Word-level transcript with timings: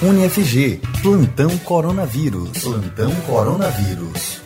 UniFG, 0.00 0.80
Plantão 1.02 1.58
Coronavírus. 1.58 2.56
Plantão 2.60 3.10
Coronavírus. 3.22 4.40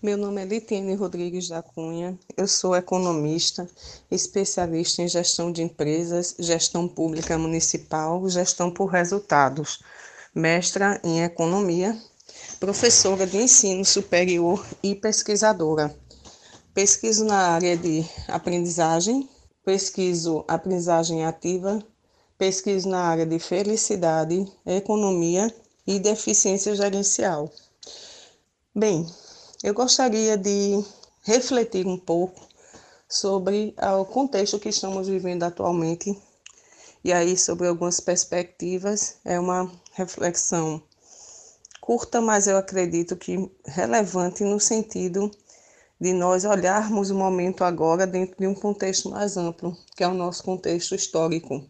Meu 0.00 0.16
nome 0.16 0.40
é 0.40 0.44
Litiene 0.44 0.94
Rodrigues 0.94 1.48
da 1.48 1.62
Cunha, 1.62 2.16
eu 2.36 2.46
sou 2.46 2.76
economista, 2.76 3.68
especialista 4.08 5.02
em 5.02 5.08
gestão 5.08 5.50
de 5.50 5.62
empresas, 5.62 6.36
gestão 6.38 6.86
pública 6.86 7.36
municipal, 7.36 8.30
gestão 8.30 8.70
por 8.70 8.86
resultados, 8.86 9.82
mestra 10.32 11.00
em 11.02 11.24
economia, 11.24 12.00
professora 12.60 13.26
de 13.26 13.36
ensino 13.36 13.84
superior 13.84 14.64
e 14.80 14.94
pesquisadora. 14.94 15.92
Pesquiso 16.72 17.24
na 17.24 17.48
área 17.48 17.76
de 17.76 18.06
aprendizagem, 18.28 19.28
pesquiso 19.64 20.44
aprendizagem 20.46 21.26
ativa, 21.26 21.84
pesquiso 22.38 22.88
na 22.88 23.00
área 23.00 23.26
de 23.26 23.38
felicidade, 23.38 24.46
economia 24.64 25.54
e 25.86 25.98
deficiência 25.98 26.74
gerencial. 26.74 27.50
Bem, 28.74 29.06
eu 29.64 29.72
gostaria 29.72 30.36
de 30.36 30.84
refletir 31.22 31.86
um 31.86 31.96
pouco 31.96 32.40
sobre 33.08 33.74
o 33.98 34.04
contexto 34.04 34.58
que 34.58 34.68
estamos 34.68 35.08
vivendo 35.08 35.44
atualmente 35.44 36.16
e 37.02 37.12
aí 37.12 37.36
sobre 37.36 37.68
algumas 37.68 38.00
perspectivas. 38.00 39.16
É 39.24 39.38
uma 39.38 39.70
reflexão 39.92 40.82
curta, 41.80 42.20
mas 42.20 42.46
eu 42.46 42.56
acredito 42.56 43.16
que 43.16 43.50
relevante 43.64 44.44
no 44.44 44.60
sentido 44.60 45.30
de 45.98 46.12
nós 46.12 46.44
olharmos 46.44 47.10
o 47.10 47.14
momento 47.14 47.64
agora 47.64 48.06
dentro 48.06 48.36
de 48.38 48.46
um 48.46 48.54
contexto 48.54 49.10
mais 49.10 49.36
amplo, 49.36 49.74
que 49.96 50.04
é 50.04 50.08
o 50.08 50.12
nosso 50.12 50.42
contexto 50.42 50.94
histórico. 50.94 51.64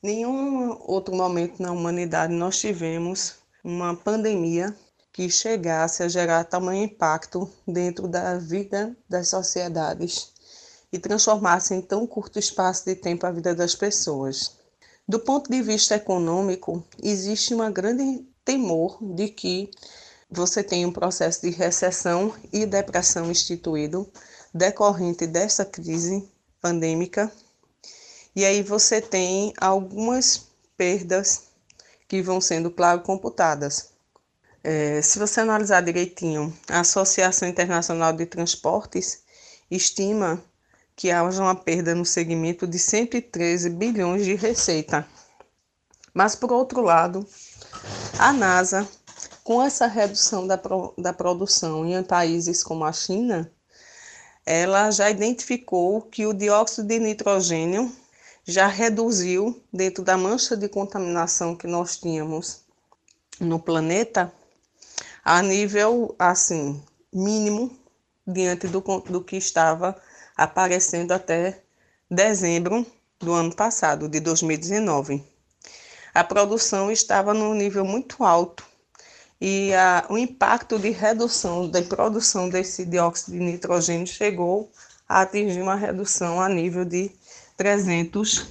Nenhum 0.00 0.78
outro 0.82 1.12
momento 1.12 1.60
na 1.60 1.72
humanidade 1.72 2.32
nós 2.32 2.56
tivemos 2.56 3.34
uma 3.64 3.96
pandemia 3.96 4.72
que 5.12 5.28
chegasse 5.28 6.04
a 6.04 6.08
gerar 6.08 6.44
tamanho 6.44 6.84
impacto 6.84 7.50
dentro 7.66 8.06
da 8.06 8.38
vida 8.38 8.96
das 9.08 9.28
sociedades 9.28 10.32
e 10.92 11.00
transformasse 11.00 11.74
em 11.74 11.82
tão 11.82 12.06
curto 12.06 12.38
espaço 12.38 12.84
de 12.84 12.94
tempo 12.94 13.26
a 13.26 13.32
vida 13.32 13.52
das 13.56 13.74
pessoas. 13.74 14.56
Do 15.06 15.18
ponto 15.18 15.50
de 15.50 15.60
vista 15.62 15.96
econômico, 15.96 16.84
existe 17.02 17.52
uma 17.52 17.68
grande 17.68 18.24
temor 18.44 18.98
de 19.02 19.28
que 19.28 19.68
você 20.30 20.62
tenha 20.62 20.86
um 20.86 20.92
processo 20.92 21.42
de 21.42 21.50
recessão 21.50 22.32
e 22.52 22.64
depressão 22.64 23.32
instituído 23.32 24.08
decorrente 24.54 25.26
dessa 25.26 25.64
crise 25.64 26.28
pandêmica. 26.60 27.32
E 28.34 28.44
aí 28.44 28.62
você 28.62 29.00
tem 29.00 29.52
algumas 29.60 30.48
perdas 30.76 31.48
que 32.06 32.22
vão 32.22 32.40
sendo, 32.40 32.70
claro, 32.70 33.00
computadas. 33.00 33.90
É, 34.62 35.00
se 35.02 35.18
você 35.18 35.40
analisar 35.40 35.82
direitinho, 35.82 36.56
a 36.68 36.80
Associação 36.80 37.48
Internacional 37.48 38.12
de 38.12 38.26
Transportes 38.26 39.22
estima 39.70 40.42
que 40.96 41.10
haja 41.12 41.40
uma 41.40 41.54
perda 41.54 41.94
no 41.94 42.04
segmento 42.04 42.66
de 42.66 42.78
113 42.78 43.70
bilhões 43.70 44.24
de 44.24 44.34
receita. 44.34 45.06
Mas, 46.12 46.34
por 46.34 46.50
outro 46.50 46.82
lado, 46.82 47.24
a 48.18 48.32
NASA, 48.32 48.88
com 49.44 49.62
essa 49.62 49.86
redução 49.86 50.44
da, 50.44 50.58
pro, 50.58 50.92
da 50.98 51.12
produção 51.12 51.86
em 51.86 52.02
países 52.02 52.64
como 52.64 52.84
a 52.84 52.92
China, 52.92 53.48
ela 54.44 54.90
já 54.90 55.08
identificou 55.08 56.02
que 56.02 56.26
o 56.26 56.32
dióxido 56.32 56.88
de 56.88 56.98
nitrogênio 56.98 57.94
já 58.48 58.66
reduziu 58.66 59.62
dentro 59.70 60.02
da 60.02 60.16
mancha 60.16 60.56
de 60.56 60.70
contaminação 60.70 61.54
que 61.54 61.66
nós 61.66 61.98
tínhamos 61.98 62.62
no 63.38 63.58
planeta 63.58 64.32
a 65.22 65.42
nível 65.42 66.16
assim 66.18 66.82
mínimo 67.12 67.78
diante 68.26 68.66
do, 68.66 68.80
do 68.80 69.22
que 69.22 69.36
estava 69.36 69.94
aparecendo 70.34 71.12
até 71.12 71.60
dezembro 72.10 72.86
do 73.20 73.34
ano 73.34 73.54
passado, 73.54 74.08
de 74.08 74.18
2019. 74.18 75.22
A 76.14 76.24
produção 76.24 76.90
estava 76.90 77.34
num 77.34 77.52
nível 77.52 77.84
muito 77.84 78.24
alto 78.24 78.64
e 79.38 79.74
a, 79.74 80.06
o 80.08 80.16
impacto 80.16 80.78
de 80.78 80.88
redução 80.88 81.68
da 81.68 81.82
produção 81.82 82.48
desse 82.48 82.86
dióxido 82.86 83.32
de 83.32 83.40
nitrogênio 83.40 84.06
chegou 84.06 84.72
a 85.06 85.20
atingir 85.20 85.60
uma 85.60 85.74
redução 85.74 86.40
a 86.40 86.48
nível 86.48 86.86
de 86.86 87.12
300 87.58 88.46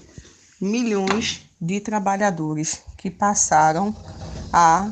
milhões 0.62 1.50
de 1.59 1.79
trabalhadores 1.79 2.84
que 2.97 3.09
passaram 3.09 3.95
a 4.51 4.91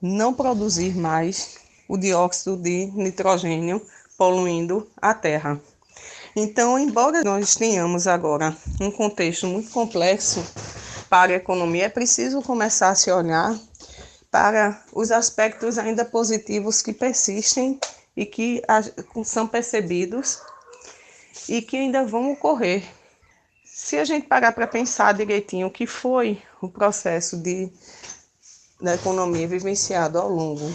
não 0.00 0.32
produzir 0.32 0.96
mais 0.96 1.58
o 1.86 1.98
dióxido 1.98 2.56
de 2.56 2.86
nitrogênio 2.94 3.84
poluindo 4.16 4.90
a 4.96 5.12
terra. 5.12 5.60
Então, 6.34 6.78
embora 6.78 7.22
nós 7.22 7.54
tenhamos 7.54 8.06
agora 8.06 8.56
um 8.80 8.90
contexto 8.90 9.46
muito 9.46 9.70
complexo 9.70 10.42
para 11.10 11.32
a 11.32 11.36
economia, 11.36 11.84
é 11.84 11.88
preciso 11.88 12.40
começar 12.40 12.88
a 12.88 12.94
se 12.94 13.12
olhar 13.12 13.54
para 14.30 14.82
os 14.92 15.12
aspectos 15.12 15.78
ainda 15.78 16.04
positivos 16.04 16.80
que 16.80 16.94
persistem 16.94 17.78
e 18.16 18.24
que 18.24 18.62
são 19.22 19.46
percebidos 19.46 20.40
e 21.46 21.60
que 21.60 21.76
ainda 21.76 22.04
vão 22.04 22.32
ocorrer. 22.32 22.82
Se 23.84 23.98
a 23.98 24.04
gente 24.06 24.26
parar 24.26 24.52
para 24.52 24.66
pensar 24.66 25.12
direitinho 25.12 25.66
o 25.66 25.70
que 25.70 25.86
foi 25.86 26.42
o 26.58 26.70
processo 26.70 27.36
de 27.36 27.70
da 28.80 28.94
economia 28.94 29.46
vivenciado 29.46 30.18
ao 30.18 30.30
longo 30.30 30.74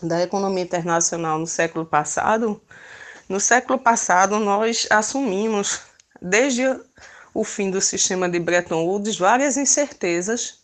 da 0.00 0.22
economia 0.22 0.62
internacional 0.62 1.36
no 1.36 1.48
século 1.48 1.84
passado, 1.84 2.62
no 3.28 3.40
século 3.40 3.76
passado 3.76 4.38
nós 4.38 4.86
assumimos, 4.88 5.80
desde 6.20 6.62
o 7.34 7.42
fim 7.42 7.72
do 7.72 7.80
sistema 7.80 8.28
de 8.28 8.38
Bretton 8.38 8.86
Woods, 8.86 9.18
várias 9.18 9.56
incertezas 9.56 10.60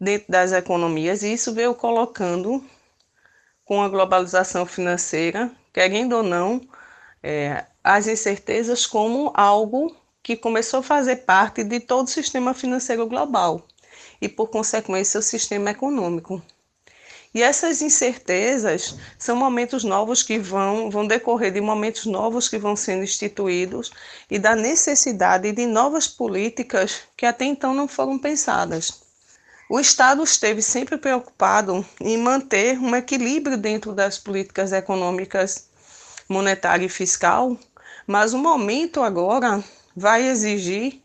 dentro 0.00 0.32
das 0.32 0.52
economias, 0.52 1.22
e 1.22 1.34
isso 1.34 1.52
veio 1.52 1.74
colocando, 1.74 2.64
com 3.62 3.82
a 3.82 3.90
globalização 3.90 4.64
financeira, 4.64 5.52
querendo 5.70 6.16
ou 6.16 6.22
não, 6.22 6.62
é, 7.22 7.66
as 7.84 8.06
incertezas 8.06 8.86
como 8.86 9.30
algo 9.34 9.94
que 10.22 10.36
começou 10.36 10.80
a 10.80 10.82
fazer 10.82 11.16
parte 11.16 11.64
de 11.64 11.80
todo 11.80 12.06
o 12.06 12.10
sistema 12.10 12.54
financeiro 12.54 13.06
global 13.06 13.66
e, 14.20 14.28
por 14.28 14.48
consequência, 14.48 15.20
o 15.20 15.22
sistema 15.22 15.70
econômico. 15.70 16.42
E 17.34 17.42
essas 17.42 17.82
incertezas 17.82 18.96
são 19.18 19.36
momentos 19.36 19.84
novos 19.84 20.22
que 20.22 20.38
vão, 20.38 20.90
vão 20.90 21.06
decorrer 21.06 21.52
de 21.52 21.60
momentos 21.60 22.06
novos 22.06 22.48
que 22.48 22.58
vão 22.58 22.74
sendo 22.74 23.04
instituídos 23.04 23.90
e 24.30 24.38
da 24.38 24.56
necessidade 24.56 25.52
de 25.52 25.66
novas 25.66 26.08
políticas 26.08 27.02
que 27.16 27.26
até 27.26 27.44
então 27.44 27.74
não 27.74 27.86
foram 27.86 28.18
pensadas. 28.18 29.02
O 29.70 29.78
Estado 29.78 30.24
esteve 30.24 30.62
sempre 30.62 30.96
preocupado 30.96 31.84
em 32.00 32.16
manter 32.16 32.78
um 32.78 32.96
equilíbrio 32.96 33.58
dentro 33.58 33.92
das 33.92 34.18
políticas 34.18 34.72
econômicas, 34.72 35.68
monetária 36.26 36.86
e 36.86 36.88
fiscal, 36.88 37.54
mas 38.06 38.32
o 38.32 38.38
momento 38.38 39.02
agora 39.02 39.62
vai 39.98 40.28
exigir 40.28 41.02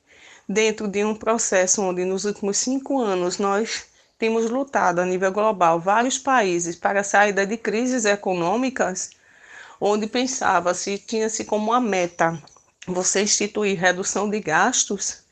dentro 0.47 0.87
de 0.87 1.03
um 1.03 1.15
processo 1.15 1.81
onde 1.81 2.05
nos 2.05 2.25
últimos 2.25 2.57
cinco 2.57 3.01
anos 3.01 3.37
nós 3.37 3.85
temos 4.17 4.49
lutado 4.49 4.99
a 4.99 5.05
nível 5.05 5.31
global 5.31 5.79
vários 5.79 6.17
países 6.17 6.75
para 6.75 7.01
a 7.01 7.03
saída 7.03 7.45
de 7.45 7.57
crises 7.57 8.05
econômicas, 8.05 9.11
onde 9.81 10.07
pensava-se, 10.07 10.97
tinha-se 10.97 11.43
como 11.43 11.71
uma 11.71 11.81
meta 11.81 12.41
você 12.85 13.23
instituir 13.23 13.79
redução 13.79 14.29
de 14.29 14.39
gastos, 14.39 15.23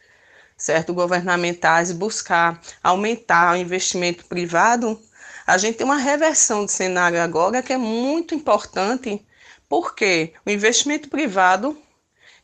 certo, 0.57 0.93
governamentais, 0.93 1.91
buscar 1.91 2.61
aumentar 2.81 3.53
o 3.53 3.57
investimento 3.57 4.25
privado, 4.25 4.99
a 5.45 5.57
gente 5.57 5.77
tem 5.77 5.85
uma 5.85 5.97
reversão 5.97 6.65
de 6.65 6.71
cenário 6.71 7.21
agora 7.21 7.61
que 7.61 7.73
é 7.73 7.77
muito 7.77 8.33
importante, 8.33 9.25
porque 9.67 10.33
o 10.45 10.49
investimento 10.49 11.09
privado 11.09 11.77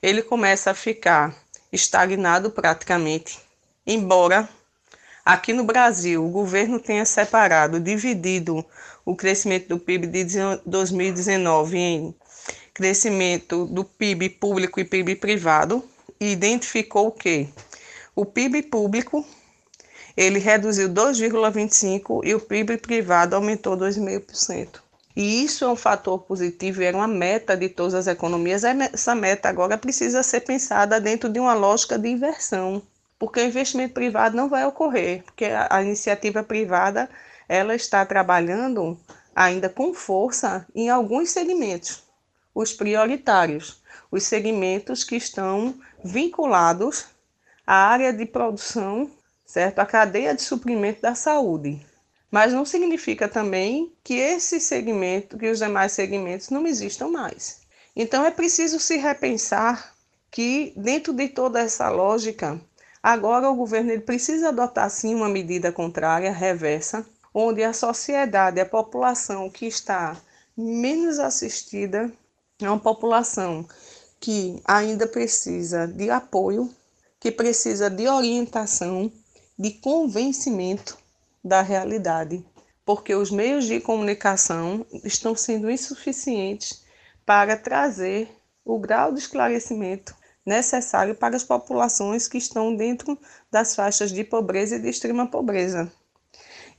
ele 0.02 0.22
começa 0.22 0.72
a 0.72 0.76
ficar 0.76 1.36
estagnado 1.72 2.52
praticamente. 2.52 3.40
Embora 3.86 4.48
aqui 5.26 5.54
no 5.54 5.64
Brasil 5.64 6.26
o 6.26 6.30
governo 6.30 6.80
tenha 6.80 7.06
separado, 7.06 7.80
dividido 7.80 8.66
o 9.06 9.16
crescimento 9.16 9.70
do 9.70 9.80
PIB 9.80 10.08
de 10.08 10.26
2019 10.66 11.78
em 11.78 12.16
crescimento 12.74 13.66
do 13.66 13.84
PIB 13.84 14.30
público 14.30 14.80
e 14.80 14.86
PIB 14.86 15.16
privado, 15.16 15.84
e 16.20 16.32
identificou 16.32 17.12
que 17.12 17.48
o 18.16 18.26
PIB 18.26 18.64
público 18.64 19.26
ele 20.16 20.40
reduziu 20.40 20.90
2,25 20.90 22.22
e 22.24 22.34
o 22.34 22.40
PIB 22.40 22.78
privado 22.78 23.36
aumentou 23.36 23.78
2,5%. 23.78 24.87
E 25.20 25.44
isso 25.44 25.66
é 25.66 25.68
um 25.68 25.76
fator 25.76 26.20
positivo, 26.20 26.84
era 26.84 26.96
uma 26.96 27.08
meta 27.08 27.58
de 27.58 27.70
todas 27.70 27.96
as 27.96 28.06
economias. 28.06 28.64
Essa 28.64 29.16
meta 29.16 29.50
agora 29.50 29.76
precisa 29.76 30.22
ser 30.22 30.42
pensada 30.42 31.02
dentro 31.02 31.28
de 31.28 31.40
uma 31.40 31.56
lógica 31.56 31.98
de 31.98 32.08
inversão. 32.08 32.84
porque 33.18 33.40
o 33.40 33.46
investimento 33.46 33.96
privado 33.96 34.36
não 34.36 34.48
vai 34.48 34.64
ocorrer, 34.66 35.24
porque 35.24 35.46
a 35.46 35.82
iniciativa 35.82 36.44
privada 36.44 37.10
ela 37.50 37.74
está 37.74 38.06
trabalhando 38.06 38.96
ainda 39.36 39.70
com 39.70 39.94
força 39.94 40.68
em 40.76 40.90
alguns 40.90 41.32
segmentos, 41.32 42.04
os 42.54 42.74
prioritários, 42.74 43.82
os 44.12 44.24
segmentos 44.24 45.04
que 45.04 45.16
estão 45.16 45.76
vinculados 46.04 47.06
à 47.66 47.88
área 47.88 48.14
de 48.14 48.26
produção, 48.26 49.10
certo? 49.46 49.80
A 49.80 49.86
cadeia 49.86 50.36
de 50.36 50.42
suprimento 50.42 51.02
da 51.02 51.16
saúde. 51.16 51.86
Mas 52.30 52.52
não 52.52 52.66
significa 52.66 53.28
também 53.28 53.94
que 54.04 54.16
esse 54.16 54.60
segmento, 54.60 55.38
que 55.38 55.50
os 55.50 55.60
demais 55.60 55.94
segmentos 55.94 56.50
não 56.50 56.68
existam 56.68 57.08
mais. 57.08 57.62
Então 57.96 58.26
é 58.26 58.32
preciso 58.32 58.80
se 58.80 58.98
repensar 58.98 59.96
que 60.30 60.74
dentro 60.76 61.14
de 61.14 61.30
toda 61.30 61.60
essa 61.60 61.90
lógica, 61.90 62.60
agora 63.02 63.50
o 63.50 63.56
governo 63.56 64.00
precisa 64.02 64.50
adotar 64.50 64.90
sim 64.90 65.16
uma 65.16 65.30
medida 65.30 65.72
contrária, 65.72 66.32
reversa, 66.32 67.06
onde 67.34 67.64
a 67.64 67.72
sociedade, 67.72 68.60
a 68.60 68.66
população 68.66 69.50
que 69.50 69.66
está 69.66 70.18
menos 70.56 71.20
assistida, 71.20 72.12
é 72.60 72.70
uma 72.70 72.80
população 72.80 73.66
que 74.20 74.62
ainda 74.66 75.08
precisa 75.08 75.88
de 75.88 76.10
apoio, 76.10 76.74
que 77.20 77.32
precisa 77.32 77.90
de 77.90 78.08
orientação, 78.08 79.12
de 79.58 79.72
convencimento 79.72 80.98
da 81.48 81.62
realidade, 81.62 82.46
porque 82.86 83.16
os 83.16 83.32
meios 83.32 83.66
de 83.66 83.80
comunicação 83.80 84.86
estão 85.04 85.36
sendo 85.36 85.70
insuficientes 85.70 86.84
para 87.26 87.58
trazer 87.58 88.30
o 88.64 88.78
grau 88.78 89.14
de 89.14 89.20
esclarecimento 89.20 90.16
necessário 90.46 91.16
para 91.16 91.36
as 91.36 91.44
populações 91.44 92.28
que 92.28 92.38
estão 92.38 92.76
dentro 92.76 93.18
das 93.52 93.76
faixas 93.76 94.12
de 94.12 94.24
pobreza 94.24 94.76
e 94.76 94.80
de 94.80 94.90
extrema 94.90 95.28
pobreza. 95.28 95.92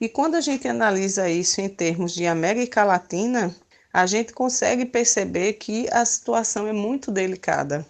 E 0.01 0.09
quando 0.09 0.37
a 0.37 0.41
gente 0.41 0.69
analisa 0.69 1.29
isso 1.29 1.61
em 1.61 1.69
termos 1.69 2.15
de 2.15 2.27
América 2.27 2.85
Latina, 2.85 3.55
a 3.93 4.07
gente 4.07 4.33
consegue 4.33 4.87
perceber 4.87 5.55
que 5.55 5.89
a 5.91 6.05
situação 6.05 6.67
é 6.67 6.73
muito 6.73 7.11
delicada. 7.11 7.85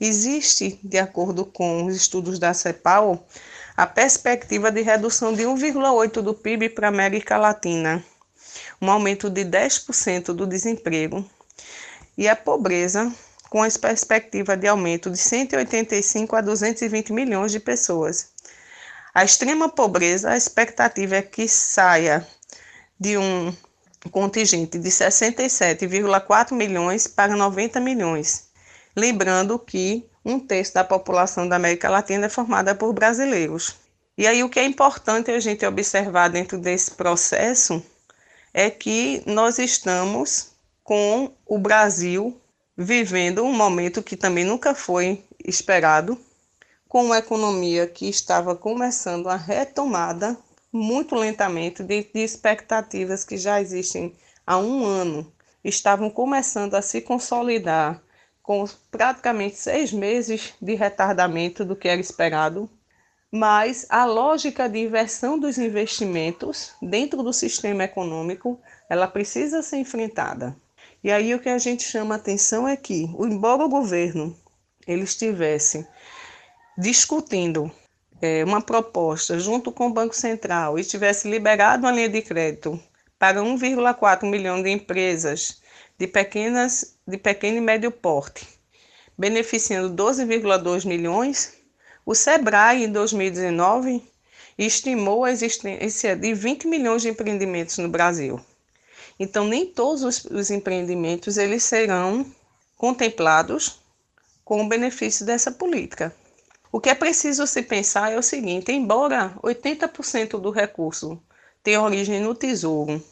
Existe, 0.00 0.78
de 0.82 0.98
acordo 0.98 1.44
com 1.44 1.84
os 1.86 1.94
estudos 1.94 2.38
da 2.38 2.54
CEPAL, 2.54 3.26
a 3.76 3.86
perspectiva 3.86 4.70
de 4.70 4.82
redução 4.82 5.32
de 5.32 5.42
1,8% 5.42 6.22
do 6.22 6.32
PIB 6.32 6.68
para 6.68 6.86
a 6.86 6.90
América 6.90 7.36
Latina, 7.36 8.04
um 8.80 8.88
aumento 8.88 9.28
de 9.28 9.44
10% 9.44 10.26
do 10.32 10.46
desemprego 10.46 11.28
e 12.16 12.28
a 12.28 12.36
pobreza, 12.36 13.12
com 13.50 13.62
a 13.62 13.68
perspectiva 13.68 14.56
de 14.56 14.68
aumento 14.68 15.10
de 15.10 15.18
185 15.18 16.36
a 16.36 16.40
220 16.40 17.12
milhões 17.12 17.50
de 17.50 17.58
pessoas. 17.58 18.28
A 19.12 19.24
extrema 19.24 19.68
pobreza, 19.68 20.30
a 20.30 20.36
expectativa 20.36 21.16
é 21.16 21.22
que 21.22 21.48
saia 21.48 22.26
de 22.98 23.16
um 23.18 23.52
contingente 24.10 24.78
de 24.78 24.88
67,4 24.88 26.52
milhões 26.52 27.06
para 27.06 27.36
90 27.36 27.80
milhões. 27.80 28.48
Lembrando 28.94 29.58
que 29.58 30.08
um 30.24 30.38
terço 30.38 30.74
da 30.74 30.82
população 30.82 31.48
da 31.48 31.56
América 31.56 31.90
Latina 31.90 32.26
é 32.26 32.28
formada 32.28 32.74
por 32.74 32.92
brasileiros. 32.92 33.76
E 34.16 34.26
aí 34.26 34.42
o 34.42 34.48
que 34.48 34.60
é 34.60 34.64
importante 34.64 35.30
a 35.30 35.40
gente 35.40 35.66
observar 35.66 36.28
dentro 36.28 36.56
desse 36.56 36.92
processo 36.92 37.82
é 38.52 38.70
que 38.70 39.22
nós 39.26 39.58
estamos 39.58 40.52
com 40.82 41.32
o 41.44 41.58
Brasil 41.58 42.40
vivendo 42.76 43.42
um 43.42 43.52
momento 43.52 44.02
que 44.02 44.16
também 44.16 44.44
nunca 44.44 44.74
foi 44.74 45.24
esperado, 45.44 46.18
com 46.88 47.06
uma 47.06 47.18
economia 47.18 47.86
que 47.86 48.08
estava 48.08 48.54
começando 48.54 49.28
a 49.28 49.36
retomada 49.36 50.36
muito 50.72 51.14
lentamente 51.14 51.82
de, 51.82 52.04
de 52.04 52.20
expectativas 52.20 53.24
que 53.24 53.36
já 53.36 53.60
existem 53.60 54.14
há 54.46 54.58
um 54.58 54.84
ano, 54.84 55.32
estavam 55.62 56.10
começando 56.10 56.74
a 56.74 56.82
se 56.82 57.00
consolidar 57.00 58.00
com 58.44 58.62
praticamente 58.90 59.56
seis 59.56 59.90
meses 59.90 60.52
de 60.60 60.74
retardamento 60.74 61.64
do 61.64 61.74
que 61.74 61.88
era 61.88 62.00
esperado, 62.00 62.70
mas 63.32 63.86
a 63.88 64.04
lógica 64.04 64.68
de 64.68 64.80
inversão 64.80 65.38
dos 65.38 65.56
investimentos 65.56 66.72
dentro 66.80 67.22
do 67.22 67.32
sistema 67.32 67.84
econômico, 67.84 68.60
ela 68.88 69.08
precisa 69.08 69.62
ser 69.62 69.78
enfrentada. 69.78 70.54
E 71.02 71.10
aí 71.10 71.34
o 71.34 71.40
que 71.40 71.48
a 71.48 71.56
gente 71.56 71.84
chama 71.84 72.16
atenção 72.16 72.68
é 72.68 72.76
que, 72.76 73.04
embora 73.18 73.64
o 73.64 73.68
governo 73.68 74.36
ele 74.86 75.04
estivesse 75.04 75.88
discutindo 76.76 77.72
é, 78.20 78.44
uma 78.44 78.60
proposta 78.60 79.38
junto 79.38 79.72
com 79.72 79.86
o 79.86 79.92
Banco 79.92 80.14
Central 80.14 80.78
e 80.78 80.84
tivesse 80.84 81.30
liberado 81.30 81.86
uma 81.86 81.92
linha 81.92 82.10
de 82.10 82.20
crédito 82.20 82.78
para 83.18 83.40
1,4 83.40 84.28
milhão 84.28 84.62
de 84.62 84.68
empresas 84.68 85.63
de, 85.98 86.06
pequenas, 86.06 86.96
de 87.06 87.16
pequeno 87.16 87.58
e 87.58 87.60
médio 87.60 87.90
porte, 87.90 88.46
beneficiando 89.16 90.02
12,2 90.02 90.86
milhões, 90.86 91.54
o 92.04 92.14
SEBRAE, 92.14 92.84
em 92.84 92.92
2019, 92.92 94.02
estimou 94.58 95.24
a 95.24 95.32
existência 95.32 96.14
de 96.14 96.34
20 96.34 96.66
milhões 96.66 97.02
de 97.02 97.08
empreendimentos 97.08 97.78
no 97.78 97.88
Brasil. 97.88 98.40
Então, 99.18 99.46
nem 99.46 99.66
todos 99.66 100.02
os, 100.02 100.24
os 100.24 100.50
empreendimentos 100.50 101.36
eles 101.36 101.62
serão 101.62 102.26
contemplados 102.76 103.80
com 104.44 104.60
o 104.60 104.68
benefício 104.68 105.24
dessa 105.24 105.50
política. 105.50 106.14
O 106.70 106.80
que 106.80 106.90
é 106.90 106.94
preciso 106.94 107.46
se 107.46 107.62
pensar 107.62 108.12
é 108.12 108.18
o 108.18 108.22
seguinte: 108.22 108.72
embora 108.72 109.34
80% 109.42 110.40
do 110.40 110.50
recurso 110.50 111.22
tenha 111.62 111.80
origem 111.80 112.20
no 112.20 112.34
Tesouro 112.34 113.02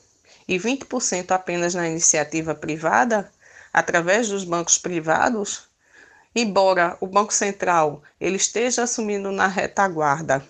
e 0.53 0.59
20% 0.59 1.31
apenas 1.31 1.75
na 1.75 1.89
iniciativa 1.89 2.55
privada, 2.55 3.33
através 3.73 4.29
dos 4.29 4.45
bancos 4.45 4.77
privados, 4.77 5.67
embora 6.37 6.95
o 7.01 7.07
Banco 7.07 7.33
Central 7.33 8.03
ele 8.21 8.37
esteja 8.37 8.83
assumindo 8.83 9.33
na 9.33 9.47
retaguarda 9.47 10.45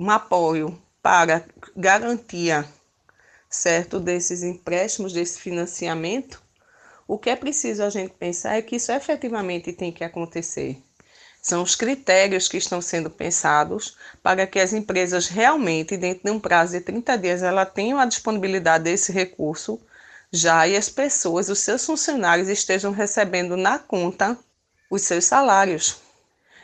um 0.00 0.10
apoio 0.10 0.80
para 1.02 1.44
garantia 1.76 2.66
certo 3.50 4.00
desses 4.00 4.42
empréstimos, 4.42 5.12
desse 5.12 5.38
financiamento, 5.38 6.42
o 7.06 7.18
que 7.18 7.28
é 7.28 7.36
preciso 7.36 7.82
a 7.82 7.90
gente 7.90 8.14
pensar 8.14 8.56
é 8.56 8.62
que 8.62 8.76
isso 8.76 8.90
efetivamente 8.90 9.74
tem 9.74 9.92
que 9.92 10.02
acontecer. 10.02 10.82
São 11.44 11.62
os 11.62 11.76
critérios 11.76 12.48
que 12.48 12.56
estão 12.56 12.80
sendo 12.80 13.10
pensados 13.10 13.98
para 14.22 14.46
que 14.46 14.58
as 14.58 14.72
empresas 14.72 15.28
realmente, 15.28 15.94
dentro 15.94 16.24
de 16.24 16.30
um 16.30 16.40
prazo 16.40 16.72
de 16.72 16.80
30 16.80 17.18
dias, 17.18 17.42
ela 17.42 17.66
tenham 17.66 18.00
a 18.00 18.06
disponibilidade 18.06 18.84
desse 18.84 19.12
recurso 19.12 19.78
já 20.32 20.66
e 20.66 20.74
as 20.74 20.88
pessoas, 20.88 21.50
os 21.50 21.58
seus 21.58 21.84
funcionários 21.84 22.48
estejam 22.48 22.92
recebendo 22.92 23.58
na 23.58 23.78
conta 23.78 24.38
os 24.90 25.02
seus 25.02 25.26
salários. 25.26 25.98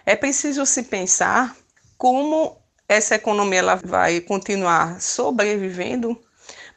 É 0.07 0.17
preciso 0.17 0.65
se 0.65 0.85
pensar 0.85 1.55
como 1.99 2.57
essa 2.89 3.17
economia 3.17 3.59
ela 3.59 3.77
vai 3.77 4.19
continuar 4.23 4.99
sobrevivendo, 4.99 6.19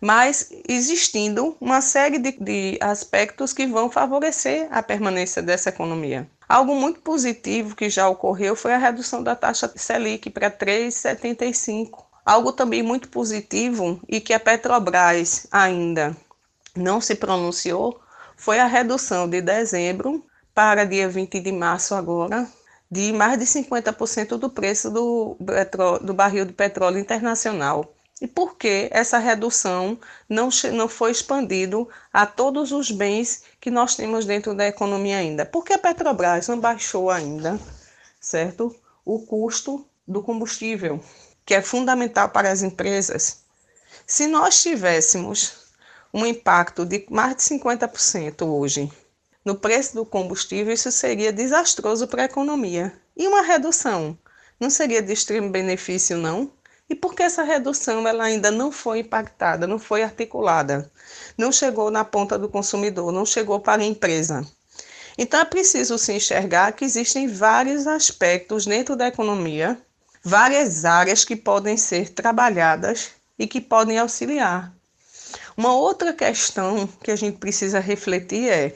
mas 0.02 0.50
existindo 0.68 1.56
uma 1.62 1.80
série 1.80 2.20
de, 2.20 2.34
de 2.34 2.78
aspectos 2.82 3.54
que 3.54 3.66
vão 3.66 3.90
favorecer 3.90 4.68
a 4.72 4.84
permanência 4.84 5.42
dessa 5.42 5.70
economia. 5.70 6.28
Algo 6.54 6.76
muito 6.76 7.00
positivo 7.00 7.76
que 7.76 7.90
já 7.90 8.08
ocorreu 8.08 8.56
foi 8.56 8.76
a 8.76 8.78
redução 8.78 9.24
da 9.24 9.36
taxa 9.36 9.74
Selic 9.76 10.30
para 10.30 10.52
3,75. 10.52 12.04
Algo 12.24 12.54
também 12.54 12.84
muito 12.84 13.10
positivo 13.10 14.00
e 14.08 14.22
que 14.22 14.36
a 14.36 14.40
Petrobras 14.40 15.48
ainda 15.52 16.16
não 16.76 17.02
se 17.02 17.16
pronunciou 17.16 18.00
foi 18.38 18.60
a 18.60 18.68
redução 18.68 19.28
de 19.28 19.42
dezembro 19.42 20.24
para 20.54 20.86
dia 20.86 21.10
20 21.10 21.40
de 21.40 21.52
março 21.52 21.96
agora 21.96 22.48
de 22.92 23.12
mais 23.12 23.40
de 23.40 23.46
50% 23.46 24.38
do 24.38 24.48
preço 24.48 24.92
do, 24.92 25.36
do 26.04 26.14
barril 26.14 26.46
de 26.46 26.54
petróleo 26.54 27.00
internacional. 27.00 27.92
E 28.22 28.28
por 28.28 28.56
que 28.58 28.90
essa 28.92 29.18
redução 29.18 30.00
não, 30.30 30.50
não 30.72 30.88
foi 30.88 31.12
expandido 31.12 31.90
a 32.12 32.26
todos 32.26 32.72
os 32.72 32.92
bens 32.92 33.44
que 33.60 33.72
nós 33.72 33.96
temos 33.96 34.26
dentro 34.26 34.56
da 34.56 34.68
economia 34.68 35.18
ainda? 35.18 35.46
Porque 35.46 35.74
a 35.74 35.80
Petrobras 35.80 36.48
não 36.48 36.60
baixou 36.60 37.10
ainda, 37.10 37.60
certo? 38.22 38.76
O 39.04 39.26
custo 39.26 39.86
do 40.08 40.22
combustível, 40.22 41.04
que 41.46 41.54
é 41.54 41.62
fundamental 41.62 42.30
para 42.30 42.52
as 42.52 42.62
empresas. 42.62 43.44
Se 44.06 44.28
nós 44.28 44.62
tivéssemos 44.62 45.64
um 46.14 46.26
impacto 46.26 46.86
de 46.86 47.06
mais 47.10 47.36
de 47.36 47.44
50% 47.44 48.46
hoje 48.46 48.92
no 49.44 49.56
preço 49.56 49.96
do 49.96 50.06
combustível, 50.06 50.74
isso 50.74 50.92
seria 50.92 51.34
desastroso 51.34 52.08
para 52.08 52.22
a 52.22 52.26
economia. 52.26 52.94
E 53.18 53.28
uma 53.28 53.42
redução 53.42 54.18
não 54.60 54.70
seria 54.70 55.02
de 55.02 55.12
extremo 55.12 55.50
benefício, 55.50 56.18
não? 56.18 56.52
E 56.90 56.96
por 56.96 57.16
que 57.16 57.24
essa 57.24 57.44
redução 57.44 58.08
ela 58.08 58.26
ainda 58.26 58.52
não 58.52 58.72
foi 58.72 59.00
impactada, 59.00 59.66
não 59.66 59.80
foi 59.80 60.04
articulada, 60.04 60.92
não 61.38 61.52
chegou 61.52 61.90
na 61.90 62.04
ponta 62.04 62.38
do 62.38 62.50
consumidor, 62.50 63.12
não 63.12 63.26
chegou 63.26 63.60
para 63.60 63.82
a 63.82 63.86
empresa? 63.86 64.46
Então 65.18 65.40
é 65.40 65.46
preciso 65.46 65.98
se 65.98 66.14
enxergar 66.14 66.74
que 66.74 66.86
existem 66.86 67.28
vários 67.28 67.88
aspectos 67.88 68.66
dentro 68.66 68.96
da 68.96 69.08
economia 69.08 69.80
várias 70.24 70.86
áreas 70.86 71.26
que 71.26 71.36
podem 71.36 71.76
ser 71.76 72.10
trabalhadas 72.10 73.12
e 73.38 73.46
que 73.46 73.60
podem 73.60 73.98
auxiliar. 73.98 74.74
Uma 75.58 75.76
outra 75.76 76.14
questão 76.14 76.88
que 77.04 77.12
a 77.12 77.16
gente 77.16 77.38
precisa 77.38 77.80
refletir 77.80 78.50
é: 78.50 78.76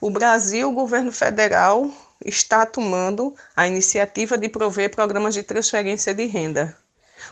o 0.00 0.10
Brasil, 0.10 0.68
o 0.68 0.74
governo 0.74 1.12
federal, 1.12 1.90
está 2.24 2.66
tomando 2.66 3.34
a 3.54 3.66
iniciativa 3.68 4.36
de 4.36 4.48
prover 4.48 4.90
programas 4.90 5.34
de 5.34 5.42
transferência 5.42 6.12
de 6.12 6.26
renda. 6.26 6.76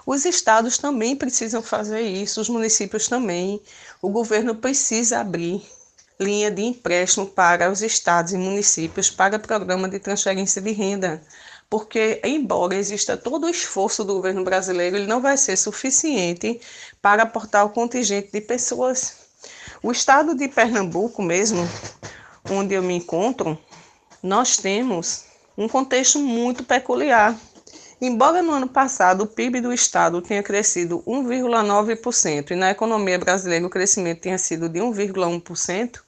Os 0.06 0.24
estados 0.24 0.78
também 0.78 1.16
precisam 1.16 1.62
fazer 1.62 2.00
isso, 2.00 2.40
os 2.40 2.48
municípios 2.48 3.08
também. 3.08 3.60
O 4.00 4.08
governo 4.08 4.54
precisa 4.54 5.20
abrir 5.20 5.62
linha 6.20 6.50
de 6.50 6.62
empréstimo 6.62 7.26
para 7.26 7.70
os 7.70 7.80
estados 7.80 8.32
e 8.32 8.36
municípios 8.36 9.10
para 9.10 9.38
programa 9.38 9.88
de 9.88 9.98
transferência 9.98 10.60
de 10.60 10.70
renda, 10.70 11.22
porque 11.68 12.20
embora 12.22 12.74
exista 12.74 13.16
todo 13.16 13.46
o 13.46 13.48
esforço 13.48 14.04
do 14.04 14.14
governo 14.14 14.44
brasileiro, 14.44 14.96
ele 14.96 15.06
não 15.06 15.20
vai 15.20 15.36
ser 15.38 15.56
suficiente 15.56 16.60
para 17.00 17.22
aportar 17.22 17.64
o 17.64 17.70
contingente 17.70 18.30
de 18.32 18.40
pessoas. 18.40 19.16
O 19.82 19.90
estado 19.90 20.34
de 20.34 20.46
Pernambuco 20.46 21.22
mesmo, 21.22 21.66
onde 22.50 22.74
eu 22.74 22.82
me 22.82 22.94
encontro, 22.94 23.58
nós 24.22 24.58
temos 24.58 25.24
um 25.56 25.68
contexto 25.68 26.18
muito 26.18 26.64
peculiar. 26.64 27.34
Embora 28.00 28.40
no 28.40 28.52
ano 28.52 28.66
passado 28.66 29.24
o 29.24 29.26
PIB 29.26 29.60
do 29.60 29.74
estado 29.74 30.22
tenha 30.22 30.42
crescido 30.42 31.02
1,9% 31.06 32.52
e 32.52 32.54
na 32.54 32.70
economia 32.70 33.18
brasileira 33.18 33.66
o 33.66 33.70
crescimento 33.70 34.22
tenha 34.22 34.38
sido 34.38 34.70
de 34.70 34.80
1,1%, 34.80 36.00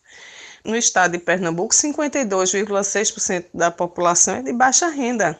no 0.65 0.75
estado 0.75 1.13
de 1.13 1.19
Pernambuco 1.19 1.75
52,6% 1.75 3.45
da 3.53 3.71
população 3.71 4.37
é 4.37 4.43
de 4.43 4.55
baixa 4.55 4.89
renda. 4.89 5.39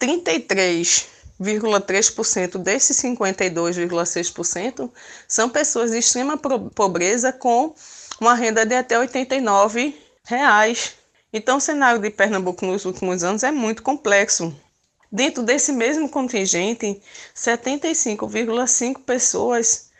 33,3% 0.00 2.56
desses 2.56 2.96
52,6% 2.96 4.90
são 5.28 5.50
pessoas 5.50 5.90
de 5.90 5.98
extrema 5.98 6.38
pobreza 6.38 7.32
com 7.32 7.74
uma 8.18 8.34
renda 8.34 8.64
de 8.64 8.74
até 8.74 8.98
89 8.98 9.94
reais. 10.24 10.94
Então, 11.32 11.58
o 11.58 11.60
cenário 11.60 12.00
de 12.00 12.10
Pernambuco 12.10 12.64
nos 12.64 12.84
últimos 12.84 13.24
anos 13.24 13.42
é 13.42 13.50
muito 13.50 13.82
complexo. 13.82 14.54
Dentro 15.12 15.42
desse 15.42 15.72
mesmo 15.72 16.08
contingente, 16.08 17.02
75,5 17.36 19.02
pessoas, 19.02 19.90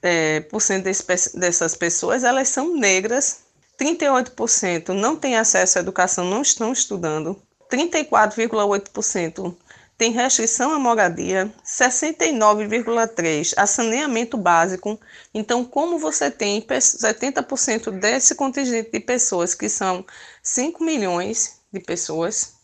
é, 0.00 0.40
por 0.40 0.62
cento 0.62 0.84
dessas 0.84 1.76
pessoas, 1.76 2.24
elas 2.24 2.48
são 2.48 2.74
negras, 2.74 3.40
38% 3.78 4.88
não 4.88 5.14
têm 5.14 5.36
acesso 5.36 5.76
à 5.76 5.82
educação, 5.82 6.24
não 6.24 6.40
estão 6.40 6.72
estudando, 6.72 7.38
34,8% 7.70 9.54
tem 9.98 10.10
restrição 10.10 10.72
à 10.72 10.78
moradia, 10.78 11.52
69,3% 11.64 13.54
a 13.56 13.66
saneamento 13.66 14.38
básico. 14.38 15.00
Então, 15.34 15.64
como 15.64 15.98
você 15.98 16.30
tem 16.30 16.60
70% 16.62 17.90
desse 17.98 18.34
contingente 18.34 18.90
de 18.90 19.00
pessoas, 19.00 19.54
que 19.54 19.68
são 19.68 20.04
5 20.42 20.84
milhões 20.84 21.60
de 21.72 21.80
pessoas, 21.80 22.55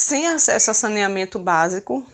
sem 0.00 0.26
acesso 0.26 0.70
a 0.70 0.74
saneamento 0.74 1.38
básico, 1.38 2.06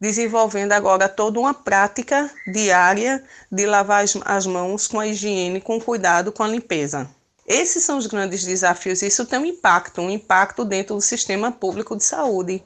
desenvolvendo 0.00 0.72
agora 0.72 1.08
toda 1.08 1.38
uma 1.38 1.54
prática 1.54 2.30
diária 2.46 3.22
de 3.50 3.66
lavar 3.66 4.04
as 4.24 4.46
mãos 4.46 4.86
com 4.86 4.98
a 4.98 5.06
higiene, 5.06 5.60
com 5.60 5.80
cuidado 5.80 6.32
com 6.32 6.42
a 6.42 6.48
limpeza. 6.48 7.08
Esses 7.46 7.84
são 7.84 7.98
os 7.98 8.06
grandes 8.06 8.44
desafios. 8.44 9.02
Isso 9.02 9.26
tem 9.26 9.38
um 9.38 9.44
impacto, 9.44 10.00
um 10.00 10.10
impacto 10.10 10.64
dentro 10.64 10.94
do 10.94 11.02
sistema 11.02 11.52
público 11.52 11.96
de 11.96 12.04
saúde 12.04 12.64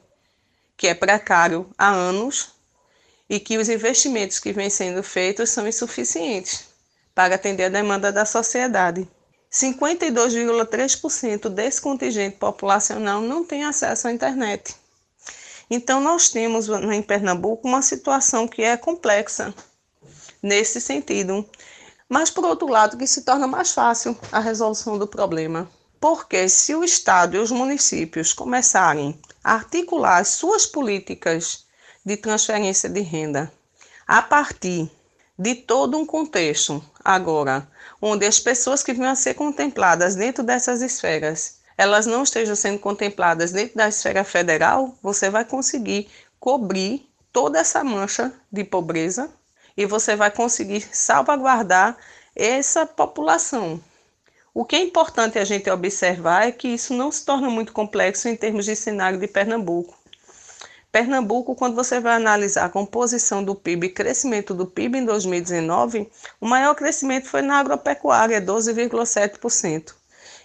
que 0.77 0.87
é 0.87 0.93
precário 0.93 1.69
há 1.77 1.89
anos 1.89 2.53
e 3.29 3.37
que 3.37 3.57
os 3.57 3.67
investimentos 3.67 4.39
que 4.39 4.53
vêm 4.53 4.69
sendo 4.69 5.03
feitos 5.03 5.49
são 5.49 5.67
insuficientes 5.67 6.69
para 7.13 7.35
atender 7.35 7.65
a 7.65 7.69
demanda 7.69 8.13
da 8.13 8.23
sociedade. 8.23 9.05
52,3% 9.51 11.49
desse 11.49 11.81
contingente 11.81 12.37
populacional 12.37 13.19
não 13.21 13.43
tem 13.43 13.63
acesso 13.63 14.07
à 14.07 14.11
internet. 14.11 14.75
Então, 15.69 15.99
nós 15.99 16.29
temos 16.29 16.67
em 16.69 17.01
Pernambuco 17.01 17.67
uma 17.67 17.81
situação 17.81 18.47
que 18.47 18.61
é 18.63 18.77
complexa 18.77 19.53
nesse 20.41 20.79
sentido, 20.79 21.47
mas, 22.07 22.29
por 22.29 22.45
outro 22.45 22.67
lado, 22.67 22.97
que 22.97 23.05
se 23.05 23.23
torna 23.23 23.47
mais 23.47 23.71
fácil 23.71 24.17
a 24.31 24.39
resolução 24.39 24.97
do 24.97 25.07
problema. 25.07 25.69
Porque 25.99 26.47
se 26.47 26.73
o 26.73 26.83
Estado 26.83 27.35
e 27.35 27.39
os 27.39 27.51
municípios 27.51 28.33
começarem 28.33 29.19
a 29.43 29.53
articular 29.53 30.17
as 30.17 30.29
suas 30.29 30.65
políticas 30.65 31.65
de 32.05 32.15
transferência 32.17 32.89
de 32.89 33.01
renda 33.01 33.51
a 34.07 34.21
partir 34.21 34.89
de 35.39 35.55
todo 35.55 35.97
um 35.97 36.05
contexto, 36.05 36.83
agora, 37.03 37.65
onde 38.01 38.25
as 38.25 38.39
pessoas 38.39 38.83
que 38.83 38.93
vão 38.93 39.15
ser 39.15 39.35
contempladas 39.35 40.13
dentro 40.13 40.43
dessas 40.43 40.81
esferas, 40.81 41.59
elas 41.77 42.05
não 42.05 42.23
estejam 42.23 42.57
sendo 42.57 42.77
contempladas 42.77 43.53
dentro 43.53 43.77
da 43.77 43.87
esfera 43.87 44.25
federal, 44.25 44.93
você 45.01 45.29
vai 45.29 45.45
conseguir 45.45 46.09
cobrir 46.41 47.09
toda 47.31 47.57
essa 47.57 47.83
mancha 47.85 48.33
de 48.51 48.65
pobreza 48.65 49.29
e 49.77 49.85
você 49.85 50.13
vai 50.15 50.29
conseguir 50.29 50.81
salvaguardar 50.91 51.95
essa 52.35 52.85
população 52.85 53.81
o 54.53 54.65
que 54.65 54.75
é 54.75 54.81
importante 54.81 55.37
a 55.37 55.45
gente 55.45 55.69
observar 55.69 56.47
é 56.47 56.51
que 56.51 56.67
isso 56.67 56.93
não 56.93 57.11
se 57.11 57.23
torna 57.23 57.49
muito 57.49 57.71
complexo 57.71 58.27
em 58.27 58.35
termos 58.35 58.65
de 58.65 58.75
cenário 58.75 59.19
de 59.19 59.27
Pernambuco. 59.27 59.97
Pernambuco, 60.91 61.55
quando 61.55 61.75
você 61.75 61.99
vai 61.99 62.15
analisar 62.15 62.65
a 62.65 62.69
composição 62.69 63.43
do 63.43 63.53
PIB 63.53 63.87
e 63.87 63.89
crescimento 63.91 64.55
do 64.55 64.65
PIB 64.65 64.97
em 64.97 65.05
2019, 65.05 66.09
o 66.41 66.47
maior 66.47 66.73
crescimento 66.73 67.27
foi 67.27 67.43
na 67.43 67.59
agropecuária, 67.59 68.41
12,7%. 68.41 69.93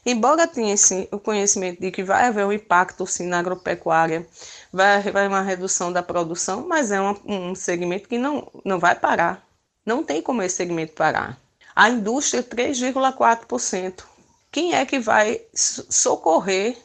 Embora 0.07 0.47
tenha 0.47 0.77
sim, 0.77 1.09
o 1.11 1.19
conhecimento 1.19 1.81
de 1.81 1.91
que 1.91 2.05
vai 2.05 2.27
haver 2.27 2.45
um 2.45 2.53
impacto 2.53 3.07
sim 3.07 3.27
na 3.27 3.39
agropecuária, 3.39 4.27
vai 4.71 4.97
haver 4.97 5.29
uma 5.29 5.41
redução 5.41 5.91
da 5.91 6.03
produção, 6.03 6.67
mas 6.69 6.93
é 6.93 7.01
um, 7.01 7.55
segmento 7.55 8.07
que 8.07 8.19
não, 8.19 8.47
não 8.63 8.79
vai 8.79 8.95
parar. 8.95 9.43
Não 9.85 10.05
tem 10.05 10.21
como 10.21 10.43
esse 10.43 10.57
segmento 10.57 10.93
parar. 10.93 11.39
A 11.75 11.89
indústria, 11.89 12.43
3,4%. 12.43 14.05
Quem 14.53 14.75
é 14.75 14.85
que 14.85 14.99
vai 14.99 15.41
socorrer 15.55 16.77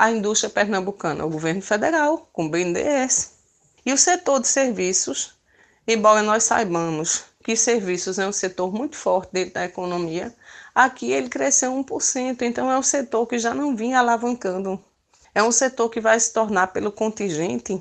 a 0.00 0.10
indústria 0.10 0.48
pernambucana? 0.48 1.26
O 1.26 1.28
governo 1.28 1.60
federal, 1.60 2.26
com 2.32 2.46
o 2.46 2.48
BNDES. 2.48 3.32
E 3.84 3.92
o 3.92 3.98
setor 3.98 4.40
de 4.40 4.48
serviços, 4.48 5.34
embora 5.86 6.22
nós 6.22 6.44
saibamos 6.44 7.24
que 7.44 7.54
serviços 7.54 8.18
é 8.18 8.26
um 8.26 8.32
setor 8.32 8.72
muito 8.72 8.96
forte 8.96 9.28
dentro 9.30 9.54
da 9.54 9.64
economia, 9.66 10.34
aqui 10.74 11.12
ele 11.12 11.28
cresceu 11.28 11.70
1%, 11.72 12.40
então 12.40 12.70
é 12.70 12.78
um 12.78 12.82
setor 12.82 13.26
que 13.26 13.38
já 13.38 13.52
não 13.52 13.76
vinha 13.76 13.98
alavancando. 13.98 14.82
É 15.34 15.42
um 15.42 15.52
setor 15.52 15.90
que 15.90 16.00
vai 16.00 16.18
se 16.18 16.32
tornar, 16.32 16.68
pelo 16.68 16.90
contingente, 16.90 17.78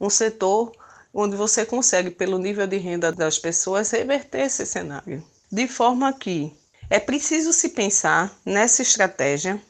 um 0.00 0.08
setor 0.08 0.70
onde 1.12 1.34
você 1.34 1.66
consegue, 1.66 2.12
pelo 2.12 2.38
nível 2.38 2.68
de 2.68 2.76
renda 2.76 3.10
das 3.10 3.40
pessoas, 3.40 3.90
reverter 3.90 4.42
esse 4.42 4.64
cenário. 4.64 5.20
De 5.50 5.66
forma 5.66 6.12
que 6.12 6.56
é 6.88 7.00
preciso 7.00 7.52
se 7.52 7.70
pensar 7.70 8.32
nessa 8.44 8.82
estratégia, 8.82 9.60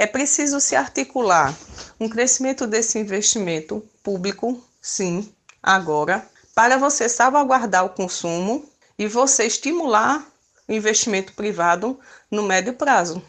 é 0.00 0.06
preciso 0.06 0.62
se 0.62 0.74
articular 0.74 1.54
um 2.00 2.08
crescimento 2.08 2.66
desse 2.66 2.98
investimento 2.98 3.86
público, 4.02 4.58
sim, 4.80 5.30
agora, 5.62 6.26
para 6.54 6.78
você 6.78 7.06
salvaguardar 7.06 7.84
o 7.84 7.90
consumo 7.90 8.66
e 8.98 9.06
você 9.06 9.44
estimular 9.44 10.26
o 10.66 10.72
investimento 10.72 11.34
privado 11.34 12.00
no 12.30 12.42
médio 12.42 12.72
prazo. 12.72 13.22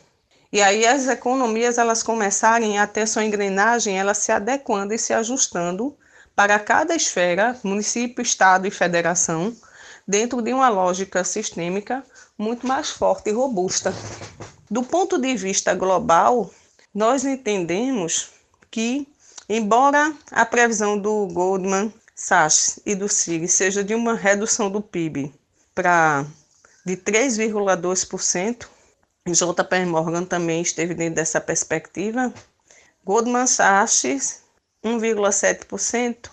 E 0.50 0.62
aí 0.62 0.88
as 0.88 1.10
economias 1.10 1.78
elas 1.78 2.01
começarem 2.01 2.80
a 2.80 2.88
ter 2.88 3.06
sua 3.06 3.25
engrenagem, 3.25 4.00
elas 4.00 4.20
se 4.20 4.32
adequando 4.32 4.94
e 4.94 4.98
se 4.98 5.12
ajustando 5.12 5.94
para 6.34 6.58
cada 6.58 6.96
esfera, 6.96 7.60
município, 7.66 8.22
estado 8.22 8.66
e 8.66 8.72
federação, 8.72 9.54
dentro 10.08 10.42
de 10.42 10.54
uma 10.54 10.70
lógica 10.70 11.22
sistêmica 11.25 12.01
muito 12.38 12.66
mais 12.66 12.90
forte 12.90 13.30
e 13.30 13.34
robusta. 13.34 13.94
Do 14.70 14.84
ponto 14.84 15.18
de 15.18 15.36
vista 15.36 15.75
global, 15.75 16.50
nós 16.94 17.24
entendemos 17.26 18.30
que, 18.70 19.08
embora 19.48 20.14
a 20.32 20.46
previsão 20.46 20.98
do 20.98 21.28
Goldman 21.28 21.94
Sachs 22.16 22.80
e 22.86 22.94
do 22.94 23.08
CIG 23.08 23.48
seja 23.48 23.84
de 23.84 23.96
uma 23.96 24.14
redução 24.14 24.70
do 24.70 24.82
PIB 24.82 25.34
para 25.74 26.26
de 26.86 26.98
3,2%, 26.98 28.68
JP 29.28 29.86
Morgan 29.86 30.26
também 30.26 30.62
esteve 30.62 30.94
dentro 30.94 31.16
dessa 31.16 31.40
perspectiva. 31.40 32.34
Goldman 33.04 33.48
Sachs 33.48 34.42
1,7%, 34.84 36.30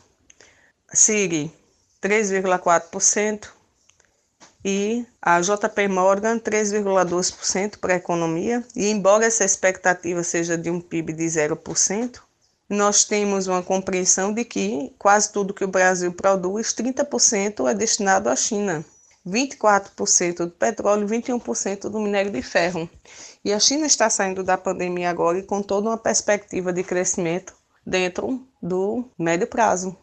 CIG 0.93 1.53
3,4%, 2.03 3.49
e 4.71 5.07
a 5.23 5.41
JP 5.41 5.89
Morgan 5.89 6.39
3,2% 6.39 7.79
para 7.79 7.95
a 7.95 7.97
economia, 7.97 8.63
e 8.77 8.91
embora 8.91 9.25
essa 9.25 9.43
expectativa 9.43 10.23
seja 10.23 10.59
de 10.59 10.71
um 10.71 10.79
PIB 10.79 11.15
de 11.15 11.25
0%, 11.25 12.21
nós 12.69 13.03
temos 13.03 13.47
uma 13.47 13.63
compreensão 13.63 14.31
de 14.31 14.45
que 14.45 14.95
quase 14.99 15.33
tudo 15.33 15.55
que 15.55 15.65
o 15.65 15.69
Brasil 15.69 16.13
produz, 16.13 16.75
30% 16.75 17.67
é 17.67 17.73
destinado 17.73 18.29
à 18.29 18.37
China. 18.37 18.85
24% 19.27 20.37
do 20.37 20.51
petróleo, 20.51 21.09
21% 21.09 21.89
do 21.89 21.99
minério 21.99 22.31
de 22.31 22.43
ferro. 22.43 22.89
E 23.43 23.55
a 23.55 23.59
China 23.59 23.87
está 23.87 24.11
saindo 24.11 24.45
da 24.45 24.59
pandemia 24.59 25.09
agora 25.09 25.39
e 25.39 25.43
com 25.43 25.63
toda 25.63 25.89
uma 25.89 25.97
perspectiva 25.97 26.75
de 26.75 26.85
crescimento 26.85 27.55
dentro 27.87 28.47
do 28.63 29.11
médio 29.19 29.47
prazo. 29.47 29.97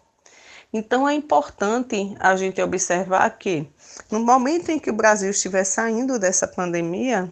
Então 0.78 1.08
é 1.08 1.14
importante 1.14 2.18
a 2.20 2.36
gente 2.36 2.62
observar 2.62 3.30
que 3.38 3.66
no 4.12 4.20
momento 4.20 4.72
em 4.72 4.78
que 4.78 4.90
o 4.90 4.94
Brasil 4.94 5.30
estiver 5.32 5.64
saindo 5.64 6.20
dessa 6.20 6.46
pandemia, 6.46 7.32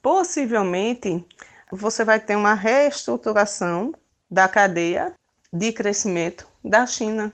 possivelmente 0.00 1.26
você 1.72 2.04
vai 2.04 2.20
ter 2.20 2.36
uma 2.36 2.54
reestruturação 2.54 3.92
da 4.30 4.46
cadeia 4.46 5.12
de 5.52 5.72
crescimento 5.72 6.46
da 6.64 6.86
China, 6.86 7.32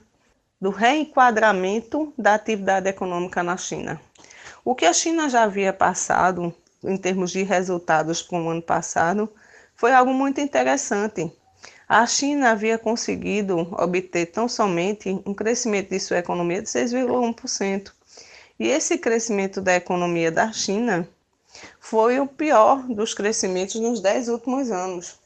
do 0.58 0.70
reenquadramento 0.70 2.10
da 2.16 2.32
atividade 2.36 2.88
econômica 2.88 3.42
na 3.42 3.58
China. 3.58 4.00
O 4.64 4.74
que 4.74 4.86
a 4.86 4.94
China 4.94 5.28
já 5.28 5.42
havia 5.42 5.74
passado 5.74 6.54
em 6.82 6.96
termos 6.96 7.30
de 7.30 7.42
resultados 7.42 8.22
para 8.22 8.38
o 8.38 8.48
ano 8.48 8.62
passado 8.62 9.30
foi 9.74 9.92
algo 9.92 10.14
muito 10.14 10.40
interessante. 10.40 11.30
A 11.88 12.06
China 12.06 12.50
havia 12.50 12.78
conseguido 12.78 13.68
obter 13.72 14.26
tão 14.26 14.48
somente 14.48 15.10
um 15.26 15.34
crescimento 15.34 15.90
de 15.90 16.00
sua 16.00 16.18
economia 16.18 16.62
de 16.62 16.68
6,1%. 16.68 17.92
E 18.58 18.68
esse 18.68 18.96
crescimento 18.96 19.60
da 19.60 19.74
economia 19.74 20.32
da 20.32 20.50
China 20.50 21.06
foi 21.78 22.18
o 22.20 22.26
pior 22.26 22.82
dos 22.84 23.12
crescimentos 23.12 23.74
nos 23.76 24.00
dez 24.00 24.28
últimos 24.28 24.70
anos. 24.70 25.18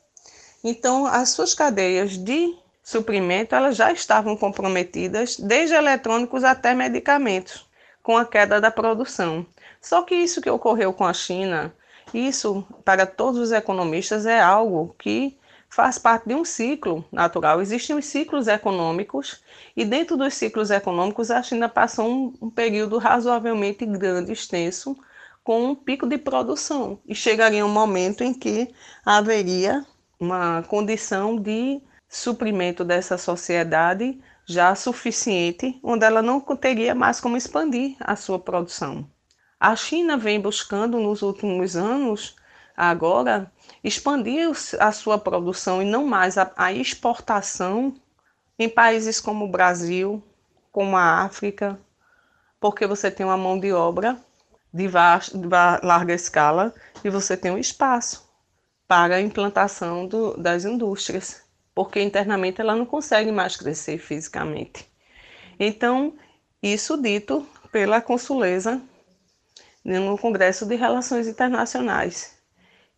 Então, 0.65 1.07
as 1.07 1.31
suas 1.31 1.55
cadeias 1.55 2.19
de 2.19 2.57
suprimento 2.83 3.55
elas 3.55 3.77
já 3.77 3.93
estavam 3.93 4.37
comprometidas, 4.37 5.37
desde 5.37 5.75
eletrônicos 5.75 6.43
até 6.43 6.75
medicamentos, 6.75 7.69
com 8.03 8.17
a 8.17 8.25
queda 8.25 8.61
da 8.61 8.71
produção. 8.71 9.47
Só 9.81 10.03
que 10.03 10.15
isso 10.15 10.41
que 10.41 10.51
ocorreu 10.51 10.93
com 10.93 11.05
a 11.05 11.13
China, 11.13 11.73
isso 12.13 12.67
para 12.85 13.07
todos 13.07 13.39
os 13.39 13.53
economistas 13.53 14.27
é 14.27 14.41
algo 14.41 14.97
que 14.99 15.39
faz 15.69 15.99
parte 15.99 16.29
de 16.29 16.35
um 16.35 16.45
ciclo 16.45 17.05
natural. 17.13 17.61
Existem 17.61 17.97
os 17.97 18.05
ciclos 18.07 18.49
econômicos 18.49 19.43
e 19.77 19.85
dentro 19.85 20.17
dos 20.17 20.35
ciclos 20.35 20.71
econômicos 20.71 21.31
a 21.31 21.43
China 21.43 21.69
passou 21.69 22.09
um, 22.09 22.35
um 22.41 22.51
período 22.51 22.99
razoavelmente 22.99 23.85
grande, 23.85 24.33
extenso, 24.33 24.97
com 25.45 25.71
um 25.71 25.75
pico 25.75 26.07
de 26.07 26.19
produção 26.19 26.99
e 27.07 27.15
chegaria 27.15 27.65
um 27.65 27.71
momento 27.71 28.23
em 28.23 28.35
que 28.35 28.69
haveria 29.05 29.85
uma 30.21 30.63
condição 30.63 31.37
de 31.37 31.81
suprimento 32.09 32.85
dessa 32.85 33.17
sociedade 33.17 34.21
já 34.47 34.75
suficiente, 34.75 35.79
onde 35.83 36.05
ela 36.05 36.23
não 36.23 36.41
teria 36.41 36.95
mais 36.95 37.21
como 37.21 37.37
expandir 37.37 37.97
a 38.01 38.17
sua 38.17 38.39
produção. 38.39 39.09
A 39.61 39.77
China 39.77 40.17
vem 40.17 40.41
buscando 40.41 40.99
nos 40.99 41.21
últimos 41.21 41.77
anos, 41.77 42.37
agora, 42.77 43.53
expandir 43.83 44.51
a 44.79 44.93
sua 44.93 45.19
produção 45.19 45.83
e 45.83 45.85
não 45.85 46.07
mais 46.07 46.37
a, 46.37 46.51
a 46.57 46.73
exportação 46.73 47.95
em 48.59 48.69
países 48.69 49.21
como 49.21 49.45
o 49.45 49.51
Brasil, 49.51 50.23
como 50.73 50.97
a 50.97 51.23
África, 51.23 51.79
porque 52.61 52.87
você 52.87 53.11
tem 53.11 53.25
uma 53.25 53.37
mão 53.37 53.59
de 53.59 53.73
obra 53.73 54.19
de, 54.73 54.87
de 54.87 55.49
larga 55.83 56.15
escala 56.15 56.75
e 57.05 57.11
você 57.11 57.37
tem 57.37 57.51
um 57.51 57.59
espaço 57.59 58.29
para 58.87 59.17
a 59.17 59.21
implantação 59.21 60.07
do, 60.07 60.37
das 60.37 60.65
indústrias, 60.65 61.43
porque 61.75 62.01
internamente 62.01 62.61
ela 62.61 62.75
não 62.75 62.87
consegue 62.87 63.31
mais 63.31 63.57
crescer 63.57 63.99
fisicamente. 63.99 64.91
Então, 65.61 66.15
isso 66.63 67.01
dito 67.01 67.47
pela 67.71 68.01
consuleza 68.01 68.81
no 69.85 70.19
Congresso 70.19 70.67
de 70.67 70.75
Relações 70.75 71.27
Internacionais. 71.27 72.38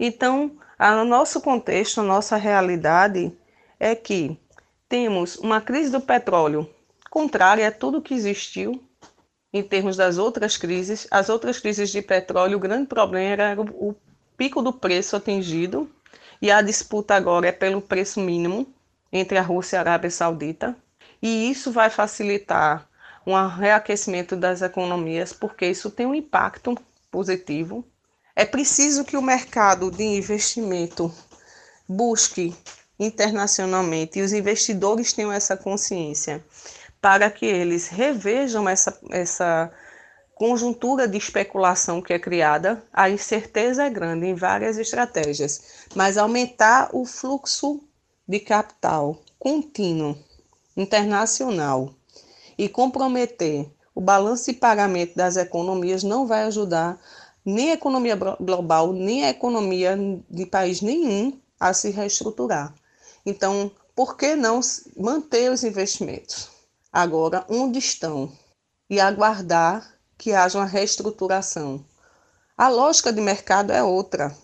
Então, 0.02 0.52
no 0.78 1.04
nosso 1.04 1.42
contexto, 1.42 2.00
a 2.00 2.04
nossa 2.04 2.36
realidade 2.36 3.30
é 3.78 3.94
que 3.94 4.40
temos 4.88 5.36
uma 5.36 5.60
crise 5.60 5.90
do 5.92 6.00
petróleo 6.00 6.66
contrária 7.10 7.68
a 7.68 7.70
tudo 7.70 8.00
que 8.00 8.14
existiu 8.14 8.82
em 9.52 9.62
termos 9.62 9.98
das 9.98 10.16
outras 10.16 10.56
crises. 10.56 11.06
As 11.10 11.28
outras 11.28 11.60
crises 11.60 11.90
de 11.90 12.00
petróleo, 12.00 12.56
o 12.56 12.60
grande 12.60 12.86
problema 12.86 13.28
era 13.28 13.60
o 13.60 13.94
pico 14.38 14.62
do 14.62 14.72
preço 14.72 15.16
atingido 15.16 15.90
e 16.40 16.50
a 16.50 16.62
disputa 16.62 17.14
agora 17.14 17.48
é 17.48 17.52
pelo 17.52 17.82
preço 17.82 18.20
mínimo 18.20 18.66
entre 19.12 19.36
a 19.36 19.42
Rússia 19.42 19.76
e 19.76 19.78
a 19.78 19.80
Arábia 19.80 20.10
Saudita. 20.10 20.74
E 21.20 21.50
isso 21.50 21.70
vai 21.70 21.90
facilitar 21.90 22.88
um 23.26 23.34
reaquecimento 23.46 24.34
das 24.34 24.62
economias, 24.62 25.34
porque 25.34 25.66
isso 25.66 25.90
tem 25.90 26.06
um 26.06 26.14
impacto 26.14 26.74
positivo. 27.10 27.84
É 28.34 28.44
preciso 28.44 29.04
que 29.04 29.16
o 29.16 29.22
mercado 29.22 29.90
de 29.90 30.04
investimento 30.04 31.12
busque 31.88 32.54
internacionalmente 32.98 34.18
e 34.18 34.22
os 34.22 34.32
investidores 34.32 35.12
tenham 35.12 35.32
essa 35.32 35.56
consciência 35.56 36.44
para 37.00 37.30
que 37.30 37.46
eles 37.46 37.88
revejam 37.88 38.68
essa, 38.68 38.98
essa 39.10 39.72
conjuntura 40.34 41.08
de 41.08 41.18
especulação 41.18 42.00
que 42.00 42.12
é 42.12 42.18
criada, 42.18 42.82
a 42.92 43.10
incerteza 43.10 43.84
é 43.84 43.90
grande 43.90 44.26
em 44.26 44.34
várias 44.34 44.78
estratégias, 44.78 45.84
mas 45.94 46.16
aumentar 46.16 46.90
o 46.92 47.04
fluxo 47.04 47.82
de 48.28 48.38
capital 48.38 49.22
contínuo 49.38 50.16
internacional 50.76 51.94
e 52.56 52.68
comprometer 52.68 53.70
o 53.94 54.00
balanço 54.00 54.52
de 54.52 54.58
pagamento 54.58 55.16
das 55.16 55.36
economias 55.36 56.02
não 56.02 56.26
vai 56.26 56.44
ajudar 56.44 56.98
nem 57.44 57.70
a 57.70 57.74
economia 57.74 58.16
global, 58.16 58.92
nem 58.92 59.24
a 59.24 59.30
economia 59.30 59.96
de 60.28 60.46
país 60.46 60.80
nenhum 60.80 61.38
a 61.58 61.72
se 61.72 61.90
reestruturar. 61.90 62.74
Então, 63.24 63.70
por 63.94 64.16
que 64.16 64.34
não 64.34 64.60
manter 64.96 65.50
os 65.50 65.62
investimentos? 65.62 66.48
Agora, 66.92 67.44
onde 67.48 67.78
estão? 67.78 68.32
E 68.88 68.98
aguardar 68.98 69.94
que 70.18 70.32
haja 70.32 70.58
uma 70.58 70.66
reestruturação. 70.66 71.84
A 72.56 72.68
lógica 72.68 73.12
de 73.12 73.20
mercado 73.20 73.72
é 73.72 73.82
outra. 73.82 74.36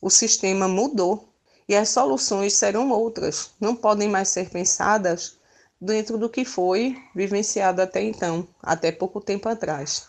O 0.00 0.08
sistema 0.08 0.68
mudou 0.68 1.28
e 1.68 1.74
as 1.74 1.88
soluções 1.90 2.54
serão 2.54 2.90
outras. 2.90 3.50
Não 3.60 3.74
podem 3.74 4.08
mais 4.08 4.28
ser 4.28 4.48
pensadas 4.48 5.36
dentro 5.80 6.16
do 6.16 6.28
que 6.28 6.44
foi 6.44 6.96
vivenciado 7.14 7.82
até 7.82 8.02
então, 8.02 8.46
até 8.62 8.90
pouco 8.90 9.20
tempo 9.20 9.48
atrás. 9.48 10.08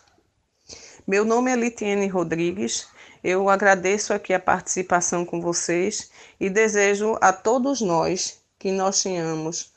Meu 1.07 1.25
nome 1.25 1.51
é 1.51 1.55
Litiene 1.55 2.07
Rodrigues. 2.07 2.87
Eu 3.23 3.49
agradeço 3.49 4.13
aqui 4.13 4.33
a 4.33 4.39
participação 4.39 5.25
com 5.25 5.41
vocês 5.41 6.09
e 6.39 6.49
desejo 6.49 7.17
a 7.21 7.33
todos 7.33 7.81
nós 7.81 8.39
que 8.57 8.71
nós 8.71 9.01
tenhamos 9.01 9.71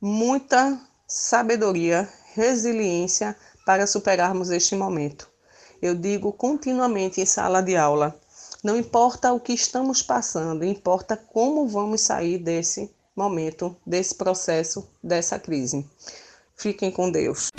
muita 0.00 0.80
sabedoria, 1.06 2.08
resiliência 2.34 3.36
para 3.64 3.86
superarmos 3.86 4.50
este 4.50 4.76
momento. 4.76 5.28
Eu 5.80 5.94
digo 5.94 6.32
continuamente 6.32 7.20
em 7.20 7.26
sala 7.26 7.62
de 7.62 7.76
aula: 7.76 8.18
não 8.62 8.76
importa 8.76 9.32
o 9.32 9.40
que 9.40 9.52
estamos 9.52 10.02
passando, 10.02 10.64
importa 10.64 11.16
como 11.16 11.66
vamos 11.66 12.02
sair 12.02 12.38
desse 12.38 12.90
momento, 13.16 13.74
desse 13.86 14.14
processo, 14.14 14.88
dessa 15.02 15.38
crise. 15.38 15.84
Fiquem 16.56 16.90
com 16.90 17.10
Deus. 17.10 17.50